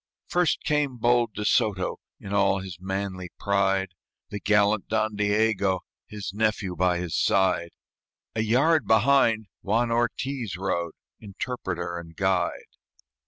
[0.29, 3.89] First came the bold De Soto, In all his manly pride,
[4.31, 7.69] The gallant Don Diego, His nephew, by his side;
[8.33, 12.65] A yard behind Juan Ortiz rode, Interpreter and guide.